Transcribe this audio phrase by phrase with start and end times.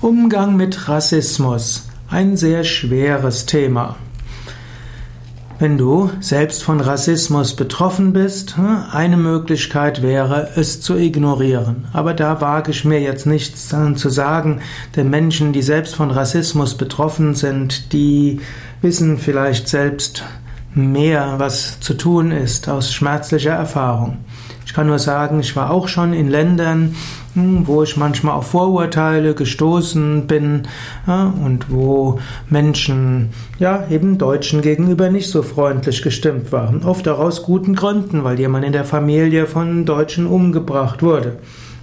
[0.00, 1.88] Umgang mit Rassismus.
[2.08, 3.96] Ein sehr schweres Thema.
[5.58, 11.88] Wenn du selbst von Rassismus betroffen bist, hm, eine Möglichkeit wäre, es zu ignorieren.
[11.92, 14.60] Aber da wage ich mir jetzt nichts zu sagen,
[14.94, 18.40] denn Menschen, die selbst von Rassismus betroffen sind, die
[18.80, 20.22] wissen vielleicht selbst
[20.74, 24.18] mehr, was zu tun ist aus schmerzlicher Erfahrung.
[24.66, 26.94] Ich kann nur sagen, ich war auch schon in Ländern,
[27.34, 30.68] hm, wo ich manchmal auf Vorurteile gestoßen bin
[31.06, 36.82] ja, und wo Menschen ja eben Deutschen gegenüber nicht so freundlich gestimmt waren.
[36.82, 41.38] Oft auch aus guten Gründen, weil jemand in der Familie von Deutschen umgebracht wurde.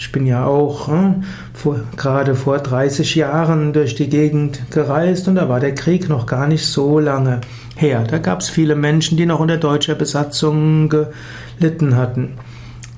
[0.00, 5.34] Ich bin ja auch hm, vor, gerade vor 30 Jahren durch die Gegend gereist und
[5.34, 7.42] da war der Krieg noch gar nicht so lange
[7.76, 8.04] her.
[8.08, 12.38] Da gab es viele Menschen, die noch unter deutscher Besatzung gelitten hatten.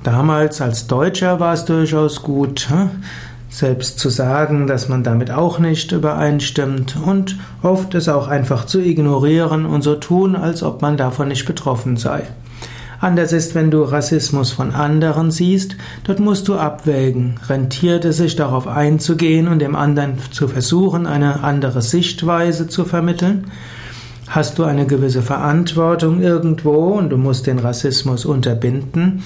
[0.05, 2.91] Damals als Deutscher war es durchaus gut, hm,
[3.48, 8.78] selbst zu sagen, dass man damit auch nicht übereinstimmt und oft es auch einfach zu
[8.81, 12.22] ignorieren und so tun, als ob man davon nicht betroffen sei.
[13.03, 18.36] Anders ist, wenn du Rassismus von anderen siehst, dort musst du abwägen, rentiert es sich
[18.36, 23.48] darauf einzugehen und dem anderen zu versuchen, eine andere Sichtweise zu vermitteln?
[24.28, 29.25] Hast du eine gewisse Verantwortung irgendwo und du musst den Rassismus unterbinden?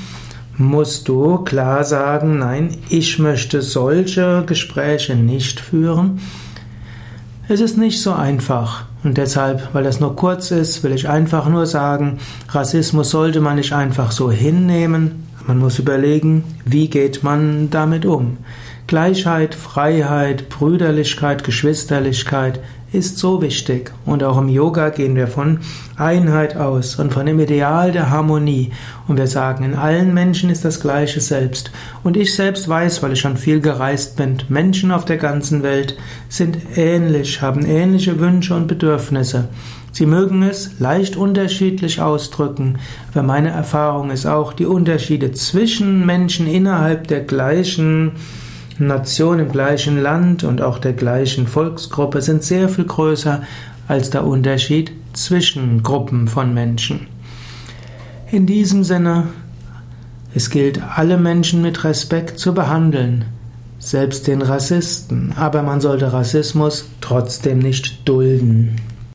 [0.58, 6.18] musst du klar sagen, nein, ich möchte solche Gespräche nicht führen.
[7.46, 8.86] Es ist nicht so einfach.
[9.06, 12.18] Und deshalb, weil das nur kurz ist, will ich einfach nur sagen,
[12.48, 15.28] Rassismus sollte man nicht einfach so hinnehmen.
[15.46, 18.38] Man muss überlegen, wie geht man damit um.
[18.86, 22.60] Gleichheit, Freiheit, Brüderlichkeit, Geschwisterlichkeit
[22.92, 23.92] ist so wichtig.
[24.04, 25.58] Und auch im Yoga gehen wir von
[25.96, 28.72] Einheit aus und von dem Ideal der Harmonie.
[29.08, 31.72] Und wir sagen, in allen Menschen ist das gleiche Selbst.
[32.04, 35.96] Und ich selbst weiß, weil ich schon viel gereist bin, Menschen auf der ganzen Welt
[36.28, 39.48] sind ähnlich, haben ähnliche Wünsche und Bedürfnisse.
[39.90, 42.78] Sie mögen es leicht unterschiedlich ausdrücken,
[43.12, 48.12] aber meine Erfahrung ist auch, die Unterschiede zwischen Menschen innerhalb der gleichen
[48.78, 53.42] Nation im gleichen Land und auch der gleichen Volksgruppe sind sehr viel größer
[53.88, 57.06] als der Unterschied zwischen Gruppen von Menschen.
[58.30, 59.28] In diesem Sinne,
[60.34, 63.24] es gilt, alle Menschen mit Respekt zu behandeln,
[63.78, 68.76] selbst den Rassisten, aber man sollte Rassismus trotzdem nicht dulden.